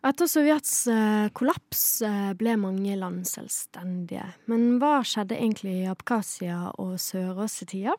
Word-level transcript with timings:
Etter 0.00 0.26
Sovjets 0.26 0.86
eh, 0.86 1.28
kollaps 1.36 2.02
eh, 2.02 2.32
ble 2.32 2.54
mange 2.56 2.94
land 2.96 3.26
selvstendige. 3.28 4.24
Men 4.48 4.78
hva 4.80 5.02
skjedde 5.04 5.36
egentlig 5.36 5.74
i 5.82 5.90
Abkhasia 5.92 6.70
og 6.80 6.94
Sør-Ossetia? 7.04 7.92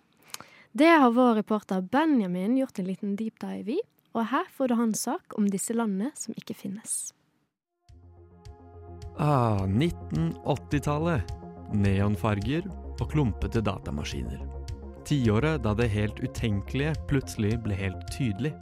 Det 0.73 0.89
har 0.89 1.13
vår 1.13 1.35
reporter 1.43 1.83
Benjamin 1.85 2.55
gjort 2.57 2.81
en 2.81 2.89
liten 2.89 3.13
deep 3.19 3.37
dive 3.43 3.75
i, 3.75 3.79
og 4.17 4.31
her 4.31 4.49
får 4.49 4.71
du 4.71 4.75
hans 4.79 5.03
sak 5.05 5.37
om 5.37 5.51
disse 5.53 5.75
landene 5.77 6.09
som 6.17 6.33
ikke 6.33 6.57
finnes. 6.57 7.11
Ah, 9.21 9.61
1980-tallet. 9.69 11.37
Neonfarger 11.77 12.65
og 12.97 13.05
klumpete 13.13 13.61
datamaskiner. 13.61 14.41
Tiåret 15.05 15.61
da 15.61 15.77
det 15.77 15.91
helt 15.93 16.17
utenkelige 16.25 16.97
plutselig 17.09 17.59
ble 17.61 17.77
helt 17.77 18.09
tydelig. 18.09 18.55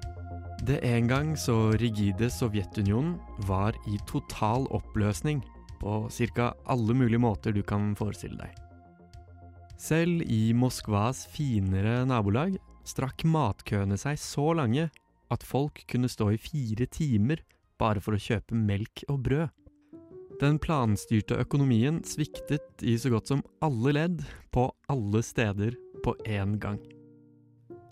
Det 0.59 0.79
en 0.83 1.07
gang 1.07 1.35
så 1.39 1.71
rigide 1.79 2.27
Sovjetunionen 2.29 3.15
var 3.47 3.77
i 3.87 3.95
total 4.07 4.65
oppløsning 4.75 5.39
på 5.79 6.09
ca. 6.11 6.53
alle 6.65 6.93
mulige 6.93 7.19
måter 7.19 7.55
du 7.55 7.61
kan 7.63 7.93
forestille 7.95 8.35
deg. 8.35 8.57
Selv 9.79 10.25
i 10.27 10.51
Moskvas 10.51 11.23
finere 11.31 12.03
nabolag 12.05 12.57
strakk 12.83 13.23
matkøene 13.23 13.95
seg 13.97 14.19
så 14.19 14.51
lange 14.57 14.89
at 15.31 15.45
folk 15.47 15.85
kunne 15.87 16.11
stå 16.11 16.33
i 16.35 16.41
fire 16.41 16.89
timer 16.91 17.39
bare 17.79 18.03
for 18.03 18.17
å 18.17 18.19
kjøpe 18.19 18.57
melk 18.57 19.05
og 19.07 19.23
brød. 19.29 19.47
Den 20.39 20.59
planstyrte 20.59 21.39
økonomien 21.39 22.03
sviktet 22.07 22.83
i 22.83 22.97
så 22.99 23.11
godt 23.11 23.31
som 23.31 23.43
alle 23.63 23.95
ledd, 23.95 24.23
på 24.51 24.67
alle 24.91 25.23
steder, 25.23 25.75
på 26.03 26.15
én 26.27 26.59
gang. 26.59 26.79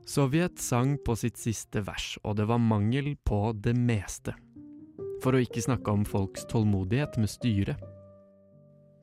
Sovjet 0.07 0.59
sang 0.59 0.95
på 1.03 1.17
sitt 1.19 1.35
siste 1.35 1.81
vers, 1.83 2.13
og 2.23 2.37
det 2.39 2.45
var 2.47 2.61
mangel 2.63 3.09
på 3.27 3.51
det 3.59 3.73
meste. 3.75 4.31
For 5.19 5.35
å 5.35 5.41
ikke 5.43 5.65
snakke 5.65 5.91
om 5.91 6.05
folks 6.07 6.45
tålmodighet 6.47 7.17
med 7.19 7.27
styret. 7.27 7.81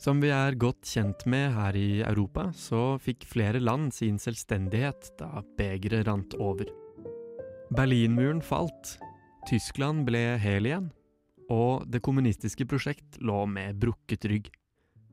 Som 0.00 0.22
vi 0.24 0.30
er 0.32 0.56
godt 0.56 0.88
kjent 0.88 1.26
med 1.28 1.52
her 1.52 1.76
i 1.76 2.00
Europa, 2.00 2.48
så 2.56 2.96
fikk 3.04 3.28
flere 3.28 3.60
land 3.60 3.92
sin 3.92 4.16
selvstendighet 4.20 5.12
da 5.20 5.44
begeret 5.58 6.08
rant 6.08 6.34
over. 6.40 6.72
Berlinmuren 7.76 8.40
falt, 8.40 8.96
Tyskland 9.48 10.06
ble 10.08 10.38
hel 10.40 10.70
igjen, 10.70 10.88
og 11.52 11.84
det 11.84 12.00
kommunistiske 12.04 12.64
prosjekt 12.64 13.20
lå 13.20 13.44
med 13.44 13.76
brukket 13.76 14.24
rygg. 14.32 14.48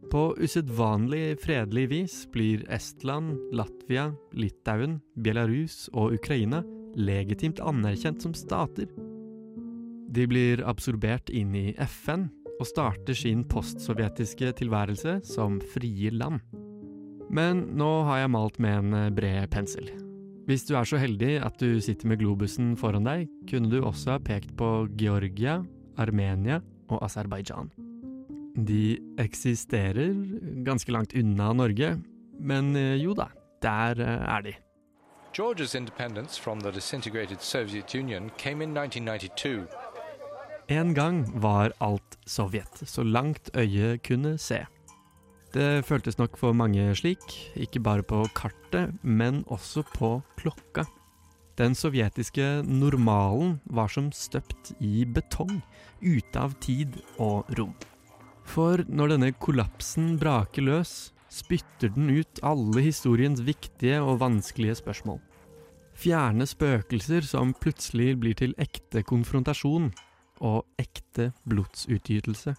På 0.10 0.36
usedvanlig 0.38 1.40
fredelig 1.44 1.90
vis 1.92 2.16
blir 2.34 2.66
Estland, 2.74 3.38
Latvia, 3.54 4.10
Litauen, 4.34 5.00
Belarus 5.16 5.86
og 5.94 6.16
Ukraina 6.18 6.64
legitimt 6.96 7.62
anerkjent 7.64 8.24
som 8.24 8.34
stater. 8.36 8.90
De 10.12 10.28
blir 10.28 10.64
absorbert 10.68 11.30
inn 11.30 11.54
i 11.56 11.72
FN 11.78 12.28
og 12.58 12.68
starter 12.68 13.16
sin 13.18 13.46
postsovjetiske 13.48 14.52
tilværelse 14.60 15.20
som 15.28 15.60
frie 15.74 16.12
land. 16.12 16.42
Men 17.32 17.64
nå 17.80 17.92
har 18.10 18.24
jeg 18.24 18.34
malt 18.34 18.60
med 18.60 18.82
en 18.82 19.16
bred 19.16 19.48
pensel. 19.54 19.88
Hvis 20.50 20.66
du 20.68 20.74
er 20.76 20.88
så 20.90 21.00
heldig 21.00 21.38
at 21.46 21.62
du 21.62 21.80
sitter 21.80 22.10
med 22.12 22.20
globusen 22.20 22.74
foran 22.76 23.08
deg, 23.08 23.30
kunne 23.48 23.72
du 23.72 23.80
også 23.86 24.18
ha 24.18 24.20
pekt 24.20 24.52
på 24.60 24.90
Georgia, 25.00 25.62
Armenia 26.02 26.60
og 26.92 27.00
Aserbajdsjan. 27.08 27.72
De 28.56 29.00
eksisterer 29.18 30.12
ganske 30.66 30.92
langt 30.92 31.14
unna 31.14 31.54
Norge, 31.54 31.96
men 32.40 32.76
eh, 32.76 32.98
jo 33.00 33.14
da, 33.16 33.30
der 33.64 34.02
eh, 34.02 34.36
er 34.36 34.42
de. 34.42 34.54
Georgia's 35.34 35.76
independence 35.76 36.38
from 36.38 36.60
the 36.60 36.72
disintegrated 36.72 37.42
Soviet 37.42 37.96
Union 37.96 38.32
came 38.38 38.62
in 38.64 38.76
1992. 38.76 39.68
En 40.68 40.94
gang 40.94 41.42
var 41.42 41.72
alt 41.80 42.18
Sovjet, 42.26 42.84
så 42.86 43.04
langt 43.04 43.50
øyet 43.56 44.04
kunne 44.04 44.38
se. 44.38 44.66
Det 45.54 45.86
føltes 45.86 46.18
nok 46.18 46.38
for 46.38 46.54
mange 46.56 46.96
slik, 46.96 47.52
ikke 47.56 47.80
bare 47.80 48.04
på 48.04 48.24
kartet, 48.36 48.94
men 49.04 49.44
også 49.48 49.84
på 49.96 50.22
klokka. 50.38 50.86
Den 51.58 51.76
sovjetiske 51.76 52.64
normalen 52.64 53.60
var 53.66 53.88
som 53.92 54.12
støpt 54.16 54.72
i 54.80 55.04
betong, 55.06 55.60
ute 56.02 56.40
av 56.40 56.56
tid 56.64 56.96
og 57.20 57.52
rom. 57.60 57.76
For 58.48 58.84
når 58.90 59.16
denne 59.16 59.32
kollapsen 59.40 60.16
braker 60.20 60.66
løs, 60.66 61.12
spytter 61.32 61.94
den 61.96 62.10
ut 62.20 62.42
alle 62.44 62.84
historiens 62.84 63.40
viktige 63.46 64.02
og 64.04 64.20
vanskelige 64.24 64.76
spørsmål. 64.82 65.22
Fjerne 66.02 66.48
spøkelser 66.48 67.24
som 67.28 67.54
plutselig 67.54 68.16
blir 68.20 68.36
til 68.38 68.56
ekte 68.60 69.04
konfrontasjon 69.08 69.92
og 70.42 70.66
ekte 70.82 71.30
blodsutgytelse. 71.48 72.56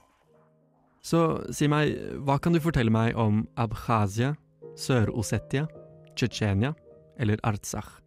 Så 1.02 1.20
si 1.50 1.66
meg, 1.66 1.96
hva 2.22 2.38
kan 2.38 2.54
du 2.54 2.60
fortelle 2.62 2.92
meg 2.94 3.18
om 3.18 3.42
Abkhazia, 3.58 4.36
Sør-Ossetia, 4.78 5.66
Tsjetsjenia 6.14 6.70
eller 7.18 7.42
Artsakh? 7.42 7.98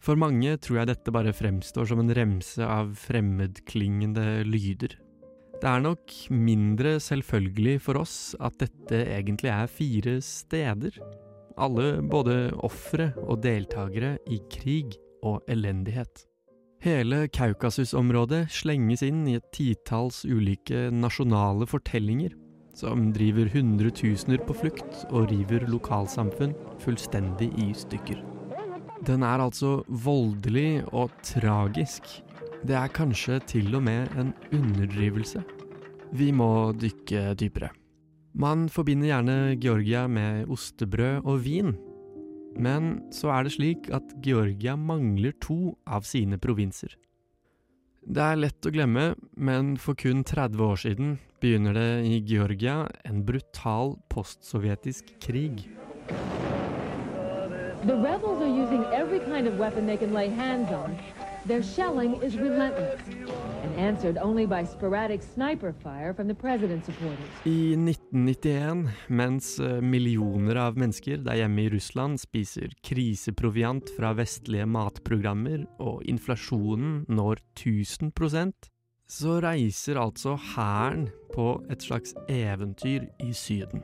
For 0.00 0.16
mange 0.16 0.54
tror 0.62 0.80
jeg 0.80 0.90
dette 0.92 1.12
bare 1.12 1.34
fremstår 1.36 1.90
som 1.90 2.00
en 2.00 2.14
remse 2.16 2.64
av 2.64 2.94
fremmedklingende 2.96 4.46
lyder. 4.48 4.94
Det 5.58 5.66
er 5.66 5.80
nok 5.82 6.12
mindre 6.30 6.98
selvfølgelig 7.02 7.80
for 7.82 7.98
oss 7.98 8.36
at 8.38 8.60
dette 8.60 9.00
egentlig 9.10 9.50
er 9.50 9.66
fire 9.66 10.20
steder. 10.22 10.94
Alle 11.58 11.98
både 12.06 12.52
ofre 12.62 13.10
og 13.24 13.42
deltakere 13.42 14.16
i 14.30 14.38
krig 14.54 14.94
og 15.26 15.42
elendighet. 15.50 16.22
Hele 16.78 17.24
Kaukasus-området 17.34 18.44
slenges 18.54 19.02
inn 19.02 19.24
i 19.26 19.34
et 19.40 19.48
titalls 19.50 20.20
ulike 20.22 20.92
nasjonale 20.94 21.66
fortellinger, 21.66 22.36
som 22.78 23.08
driver 23.10 23.50
hundretusener 23.50 24.38
på 24.46 24.54
flukt 24.60 25.02
og 25.10 25.26
river 25.32 25.66
lokalsamfunn 25.66 26.54
fullstendig 26.84 27.50
i 27.58 27.72
stykker. 27.74 28.22
Den 29.02 29.26
er 29.26 29.42
altså 29.42 29.80
voldelig 29.90 30.84
og 30.92 31.10
tragisk. 31.26 32.20
Det 32.66 32.74
er 32.74 32.90
kanskje 32.90 33.38
til 33.46 33.74
og 33.78 33.84
med 33.86 34.08
en 34.18 34.32
underdrivelse. 34.52 35.42
Vi 36.12 36.32
må 36.32 36.72
dykke 36.74 37.34
dypere. 37.38 37.68
Man 38.34 38.68
forbinder 38.68 39.10
gjerne 39.10 39.56
Georgia 39.60 40.06
med 40.06 40.48
ostebrød 40.50 41.24
og 41.24 41.44
vin. 41.44 41.76
Men 42.58 43.12
så 43.14 43.30
er 43.30 43.46
det 43.46 43.52
slik 43.54 43.90
at 43.94 44.16
Georgia 44.24 44.74
mangler 44.76 45.36
to 45.40 45.76
av 45.86 46.02
sine 46.02 46.38
provinser. 46.38 46.96
Det 48.08 48.24
er 48.24 48.40
lett 48.40 48.66
å 48.66 48.72
glemme, 48.72 49.12
men 49.36 49.76
for 49.76 49.94
kun 49.98 50.24
30 50.24 50.62
år 50.64 50.78
siden 50.80 51.18
begynner 51.42 51.76
det 51.76 51.90
i 52.08 52.18
Georgia 52.26 52.86
en 53.04 53.22
brutal 53.26 53.98
postsovjetisk 54.10 55.12
krig. 55.22 55.68
The 57.86 57.94
rebels 57.94 58.42
are 58.42 58.50
using 58.50 58.82
every 58.92 59.20
kind 59.20 59.46
of 59.46 59.58
weapon 59.58 59.86
they 59.86 59.96
can 59.96 60.12
lay 60.12 60.28
hands 60.28 60.72
on. 60.72 60.98
Their 61.48 61.62
shelling 61.62 62.22
is 62.22 62.36
relentless. 62.36 63.00
I 67.46 67.74
1991, 67.74 68.88
mens 69.08 69.58
eh, 69.60 69.80
millioner 69.80 70.60
av 70.60 70.76
mennesker 70.76 71.22
der 71.24 71.40
hjemme 71.40 71.64
i 71.64 71.70
Russland 71.72 72.20
spiser 72.20 72.74
kriseproviant 72.84 73.88
fra 73.96 74.12
vestlige 74.18 74.68
matprogrammer 74.68 75.64
og 75.80 76.04
inflasjonen 76.04 77.06
når 77.08 77.40
1000% 77.56 78.68
så 79.08 79.40
reiser 79.40 79.96
altså 80.04 80.36
hæren 80.52 81.08
på 81.32 81.54
et 81.72 81.82
slags 81.82 82.12
eventyr 82.28 83.08
i 83.24 83.32
Syden. 83.32 83.80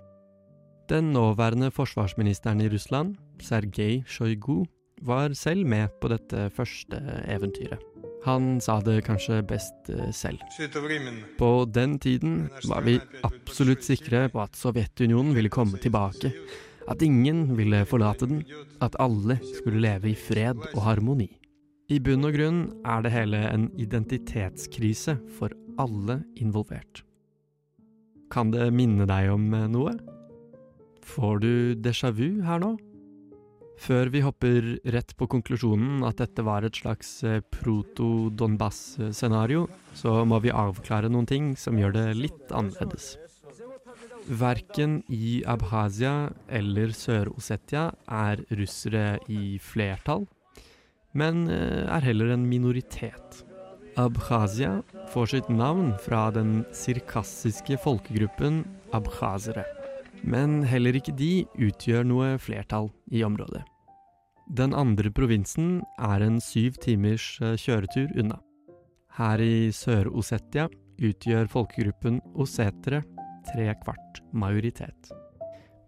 Den 0.93 1.15
nåværende 1.17 1.71
forsvarsministeren 1.73 2.61
i 2.61 2.69
Russland, 2.69 3.17
Sergej 3.41 4.03
Sjojgu, 4.05 4.67
var 5.05 5.35
selv 5.39 5.67
med 5.69 5.93
på 6.01 6.11
dette 6.13 6.49
første 6.55 7.01
eventyret. 7.31 7.83
Han 8.25 8.57
sa 8.65 8.79
det 8.81 9.03
kanskje 9.05 9.43
best 9.45 9.91
eh, 9.93 10.09
selv. 10.17 10.41
På 11.37 11.67
den 11.69 11.99
tiden 12.01 12.47
var 12.65 12.85
vi 12.87 12.97
absolutt 13.27 13.85
sikre 13.85 14.31
på 14.33 14.41
at 14.41 14.57
Sovjetunionen 14.57 15.35
ville 15.37 15.53
komme 15.53 15.77
tilbake. 15.81 16.33
At 16.89 17.05
ingen 17.05 17.51
ville 17.59 17.85
forlate 17.89 18.29
den. 18.31 18.41
At 18.81 18.97
alle 19.01 19.37
skulle 19.59 19.83
leve 19.85 20.13
i 20.13 20.17
fred 20.17 20.61
og 20.73 20.81
harmoni. 20.87 21.29
I 21.93 21.99
bunn 22.01 22.25
og 22.25 22.33
grunn 22.33 22.63
er 22.89 23.05
det 23.05 23.13
hele 23.13 23.43
en 23.51 23.69
identitetskrise 23.77 25.19
for 25.37 25.53
alle 25.77 26.23
involvert. 26.41 27.03
Kan 28.33 28.55
det 28.55 28.71
minne 28.73 29.05
deg 29.11 29.29
om 29.35 29.51
eh, 29.53 29.69
noe? 29.69 29.99
Får 31.05 31.45
du 31.45 31.53
déjà 31.77 32.09
vu 32.09 32.41
her 32.47 32.63
nå? 32.63 32.79
Før 33.81 34.11
vi 34.13 34.21
hopper 34.25 34.67
rett 34.95 35.13
på 35.19 35.27
konklusjonen 35.31 36.05
at 36.07 36.19
dette 36.23 36.43
var 36.47 36.63
et 36.65 36.77
slags 36.79 37.09
eh, 37.27 37.43
proto-Donbass-scenario, 37.57 39.67
så 39.99 40.25
må 40.29 40.37
vi 40.45 40.51
avklare 40.55 41.09
noen 41.11 41.27
ting 41.29 41.57
som 41.59 41.79
gjør 41.79 41.93
det 41.97 42.07
litt 42.19 42.53
annerledes. 42.55 43.17
Verken 44.25 45.03
i 45.13 45.43
Abhazia 45.45 46.31
eller 46.49 46.89
Sør-Ossetia 46.97 47.93
er 48.09 48.41
russere 48.57 49.19
i 49.29 49.59
flertall, 49.61 50.25
men 51.13 51.49
eh, 51.51 51.85
er 51.85 52.01
heller 52.07 52.31
en 52.35 52.49
minoritet. 52.49 53.45
Abkhazia 54.01 54.83
får 55.13 55.27
sitt 55.31 55.49
navn 55.53 55.93
fra 56.03 56.31
den 56.35 56.65
sirkassiske 56.75 57.77
folkegruppen 57.85 58.65
abkhazere. 58.97 59.84
Men 60.25 60.63
heller 60.65 60.97
ikke 60.97 61.15
de 61.17 61.45
utgjør 61.61 62.07
noe 62.09 62.35
flertall 62.41 62.89
i 63.13 63.23
området. 63.27 63.63
Den 64.57 64.75
andre 64.77 65.09
provinsen 65.13 65.83
er 66.01 66.25
en 66.25 66.41
syv 66.41 66.77
timers 66.85 67.39
eh, 67.41 67.57
kjøretur 67.61 68.13
unna. 68.21 68.41
Her 69.17 69.41
i 69.41 69.71
Sør-Osetia 69.73 70.67
utgjør 71.01 71.49
folkegruppen 71.53 72.21
osetere 72.35 73.03
tre 73.49 73.71
kvart 73.85 74.21
majoritet. 74.33 75.13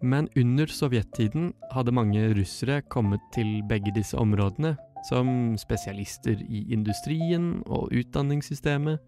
Men 0.03 0.29
under 0.37 0.69
sovjettiden 0.71 1.51
hadde 1.73 1.95
mange 1.97 2.23
russere 2.37 2.83
kommet 2.93 3.23
til 3.35 3.63
begge 3.69 3.93
disse 3.97 4.17
områdene 4.17 4.75
som 5.09 5.57
spesialister 5.61 6.41
i 6.49 6.65
industrien 6.73 7.63
og 7.67 7.93
utdanningssystemet, 7.95 9.01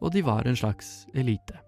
og 0.00 0.12
de 0.14 0.22
var 0.24 0.46
en 0.48 0.56
slags 0.56 1.06
elite. 1.14 1.58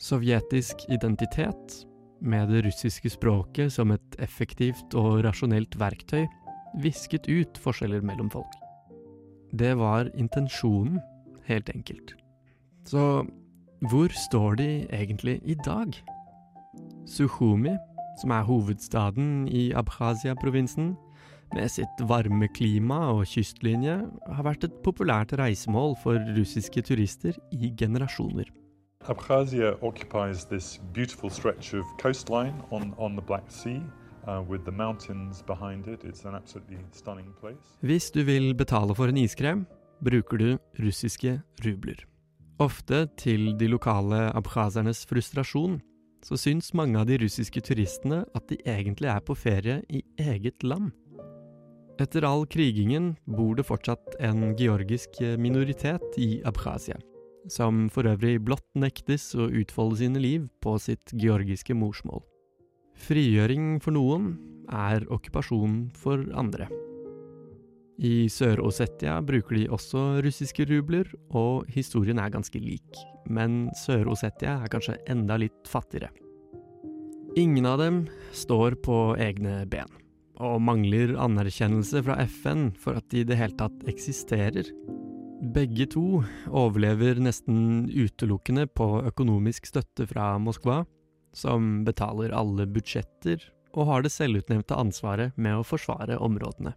Sovjetisk 0.00 0.86
identitet, 0.88 1.84
med 2.20 2.48
det 2.52 2.64
russiske 2.66 3.10
språket 3.10 3.72
som 3.72 3.92
et 3.94 4.16
effektivt 4.22 4.94
og 4.98 5.24
rasjonelt 5.24 5.76
verktøy, 5.80 6.26
visket 6.82 7.28
ut 7.28 7.58
forskjeller 7.58 8.04
mellom 8.06 8.30
folk. 8.30 8.52
Det 9.56 9.72
var 9.78 10.10
intensjonen, 10.14 11.00
helt 11.48 11.70
enkelt. 11.74 12.14
Så 12.86 13.26
hvor 13.90 14.12
står 14.28 14.54
de 14.60 14.70
egentlig 14.92 15.40
i 15.44 15.56
dag? 15.64 15.96
Sukhumi, 17.06 17.74
som 18.20 18.30
er 18.30 18.46
hovedstaden 18.46 19.48
i 19.48 19.70
Abkhazia-provinsen, 19.72 20.94
med 21.54 21.70
sitt 21.72 22.02
varme 22.06 22.46
klima 22.54 23.00
og 23.10 23.24
kystlinje 23.26 23.96
har 24.06 24.46
vært 24.46 24.68
et 24.68 24.76
populært 24.84 25.32
reisemål 25.40 25.96
for 26.02 26.20
russiske 26.36 26.84
turister 26.86 27.34
i 27.50 27.72
generasjoner. 27.74 28.46
Abkhazia 29.08 29.78
occupies 29.82 30.44
this 30.44 30.78
beautiful 30.92 31.30
stretch 31.30 31.72
of 31.74 31.84
coastline 31.98 32.62
on, 32.70 32.94
on 32.98 33.16
the 33.16 33.22
Black 33.22 33.50
Sea. 33.50 33.82
Uh, 34.28 34.42
with 34.46 34.64
the 34.66 34.72
mountains 34.72 35.42
behind 35.42 35.88
it. 35.88 36.04
It's 36.04 36.26
an 36.26 36.34
absolutely 36.34 36.76
stunning 36.92 37.32
place. 37.40 37.78
Hvis 37.80 38.10
du 38.10 38.22
vil 38.22 38.54
betale 38.54 38.94
for 38.94 39.08
en 39.08 39.16
iskrem, 39.16 39.64
bruker 40.04 40.36
du 40.36 40.58
russiske 40.78 41.40
rubler. 41.64 42.04
Ofte 42.58 43.06
til 43.16 43.56
de 43.58 43.66
lokale 43.66 44.28
abkhazernes 44.36 45.06
frustrasjon, 45.08 45.80
så 46.22 46.36
syns 46.36 46.74
mange 46.74 47.00
av 47.00 47.08
de 47.08 47.16
russiske 47.24 47.60
turistene 47.64 48.26
at 48.36 48.48
de 48.52 48.60
egentlig 48.66 49.08
er 49.08 49.24
på 49.24 49.34
ferie 49.34 49.80
i 49.88 50.04
eget 50.20 50.62
land. 50.62 50.92
Etter 52.00 52.28
all 52.28 52.44
krigingen 52.44 53.14
bor 53.24 53.56
det 53.56 53.64
fortsatt 53.64 54.20
en 54.20 54.52
georgisk 54.56 55.16
minoritet 55.40 56.20
i 56.20 56.42
Abkhazia, 56.44 57.00
som 57.48 57.88
for 57.92 58.08
øvrig 58.10 58.40
blott 58.44 58.66
nektes 58.78 59.30
å 59.38 59.48
utfolde 59.48 60.00
sine 60.02 60.20
liv 60.20 60.48
på 60.60 60.76
sitt 60.82 61.14
georgiske 61.16 61.76
morsmål. 61.76 62.22
Frigjøring 63.00 63.78
for 63.80 63.96
noen 63.96 64.34
er 64.68 65.06
okkupasjon 65.08 65.86
for 65.96 66.26
andre. 66.36 66.68
I 68.00 68.30
Sør-Ossetia 68.32 69.18
bruker 69.24 69.58
de 69.58 69.68
også 69.72 70.22
russiske 70.24 70.64
rubler, 70.70 71.08
og 71.36 71.68
historien 71.72 72.20
er 72.20 72.32
ganske 72.32 72.60
lik, 72.60 73.00
men 73.28 73.66
Sør-Ossetia 73.76 74.56
er 74.64 74.72
kanskje 74.72 74.96
enda 75.12 75.36
litt 75.40 75.68
fattigere. 75.68 76.08
Ingen 77.38 77.68
av 77.68 77.78
dem 77.78 78.04
står 78.34 78.80
på 78.84 79.02
egne 79.20 79.62
ben 79.70 80.00
og 80.40 80.62
mangler 80.64 81.12
anerkjennelse 81.20 82.00
fra 82.06 82.16
FN 82.24 82.70
for 82.80 82.96
at 82.96 83.04
de 83.12 83.20
i 83.20 83.28
det 83.28 83.36
hele 83.36 83.56
tatt 83.60 83.84
eksisterer. 83.90 84.64
Begge 85.40 85.86
to 85.86 86.22
overlever 86.52 87.16
nesten 87.16 87.88
utelukkende 87.88 88.66
på 88.66 89.00
økonomisk 89.08 89.70
støtte 89.70 90.04
fra 90.10 90.34
Moskva, 90.38 90.82
som 91.32 91.80
betaler 91.86 92.34
alle 92.36 92.66
budsjetter 92.68 93.46
og 93.72 93.86
har 93.88 94.04
det 94.04 94.12
selvutnevnte 94.12 94.76
ansvaret 94.76 95.32
med 95.40 95.56
å 95.56 95.64
forsvare 95.64 96.18
områdene. 96.20 96.74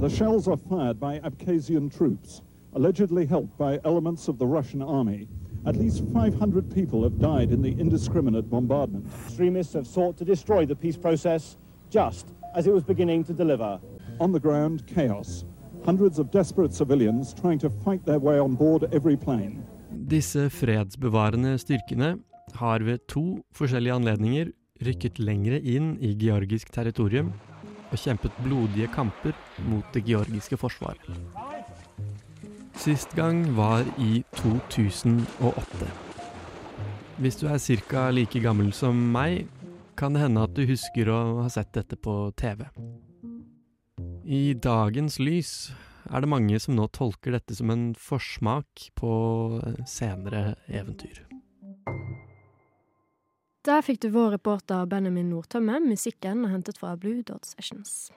The 0.00 0.10
shells 0.10 0.48
are 0.48 0.58
fired 0.58 0.98
by 0.98 1.20
Abkhazian 1.22 1.88
troops, 1.90 2.40
allegedly 2.74 3.24
helped 3.24 3.56
by 3.56 3.78
elements 3.84 4.28
of 4.28 4.38
the 4.38 4.46
Russian 4.46 4.82
army. 4.82 5.28
At 5.64 5.76
least 5.76 6.02
500 6.12 6.74
people 6.74 7.04
have 7.04 7.20
died 7.20 7.52
in 7.52 7.62
the 7.62 7.76
indiscriminate 7.78 8.50
bombardment. 8.50 9.06
Extremists 9.26 9.74
have 9.74 9.86
sought 9.86 10.16
to 10.18 10.24
destroy 10.24 10.66
the 10.66 10.74
peace 10.74 10.96
process 10.96 11.56
just 11.88 12.34
as 12.56 12.66
it 12.66 12.72
was 12.72 12.82
beginning 12.82 13.22
to 13.24 13.32
deliver. 13.32 13.78
On 14.18 14.32
the 14.32 14.40
ground, 14.40 14.86
chaos. 14.88 15.44
Hundreds 15.84 16.18
of 16.18 16.30
desperate 16.30 16.72
civilians 16.72 17.34
trying 17.34 17.58
to 17.58 17.70
fight 17.84 18.04
their 18.06 18.20
way 18.20 18.38
on 18.38 18.54
board 18.56 18.84
every 18.92 19.16
plane. 19.16 19.64
Disse 19.90 20.50
fredsbevarende 20.50 21.58
styrkene 21.58 22.16
har 22.54 22.78
ved 22.78 22.98
to 23.08 23.42
forskjellige 23.54 23.94
anledninger 23.94 24.52
rykket 24.86 25.18
lengre 25.18 25.58
inn 25.58 25.96
i 26.00 26.12
georgisk 26.18 26.70
territorium 26.72 27.32
og 27.90 27.98
kjempet 27.98 28.38
blodige 28.44 28.88
kamper 28.94 29.34
mot 29.68 29.84
det 29.94 30.04
georgiske 30.06 30.56
forsvaret. 30.56 31.02
Sist 32.78 33.12
gang 33.18 33.44
var 33.56 33.82
i 33.98 34.22
2008. 34.38 35.90
Hvis 37.18 37.36
du 37.36 37.46
er 37.46 37.58
ca. 37.58 38.10
like 38.10 38.40
gammel 38.40 38.72
som 38.72 38.96
meg, 38.96 39.46
kan 39.96 40.14
det 40.14 40.22
hende 40.22 40.42
at 40.42 40.54
du 40.56 40.64
husker 40.66 41.10
å 41.12 41.42
ha 41.42 41.48
sett 41.52 41.74
dette 41.74 41.96
på 41.96 42.32
TV. 42.36 42.64
I 44.32 44.54
dagens 44.56 45.18
lys 45.20 45.72
er 46.08 46.22
det 46.24 46.28
mange 46.32 46.56
som 46.62 46.72
nå 46.72 46.86
tolker 46.96 47.34
dette 47.34 47.52
som 47.52 47.68
en 47.68 47.90
forsmak 48.00 48.86
på 48.96 49.10
senere 49.84 50.54
eventyr. 50.72 51.18
Der 53.68 53.84
fikk 53.84 54.00
du 54.00 54.08
vår 54.14 54.38
reporter 54.38 54.88
Benjamin 54.88 55.28
Nordtømme. 55.34 55.82
Musikken 55.84 56.46
hentet 56.48 56.80
fra 56.80 56.94
Blue 56.96 57.20
Dot 57.28 57.44
Sessions. 57.44 58.08